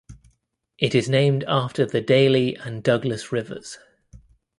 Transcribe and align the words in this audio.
It 0.79 0.95
is 0.95 1.07
named 1.07 1.43
after 1.47 1.85
the 1.85 2.01
Daly 2.01 2.55
and 2.55 2.81
Douglas 2.81 3.31
Rivers. 3.31 3.77